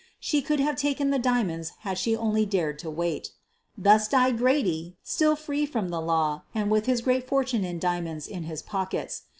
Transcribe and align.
She 0.19 0.41
could 0.41 0.59
have 0.59 0.77
taken 0.77 1.11
the 1.11 1.19
diamonds 1.19 1.73
had 1.81 1.95
she 1.99 2.15
only 2.15 2.43
dared 2.43 2.79
to 2.79 2.89
wait. 2.89 3.33
Thus 3.77 4.07
died 4.07 4.39
Grady, 4.39 4.95
still 5.03 5.35
free 5.35 5.67
from 5.67 5.89
the 5.89 6.01
law, 6.01 6.41
and 6.55 6.71
with 6.71 6.87
his 6.87 7.01
great 7.01 7.27
fortune 7.27 7.63
in 7.63 7.77
diamonds 7.77 8.25
in 8.27 8.45
his 8.45 8.63
pockets. 8.63 9.25